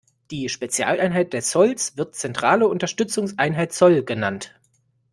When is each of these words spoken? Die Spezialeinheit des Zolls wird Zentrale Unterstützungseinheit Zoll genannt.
Die 0.31 0.49
Spezialeinheit 0.49 1.31
des 1.31 1.51
Zolls 1.51 1.95
wird 1.95 2.15
Zentrale 2.15 2.67
Unterstützungseinheit 2.67 3.71
Zoll 3.71 4.01
genannt. 4.01 4.59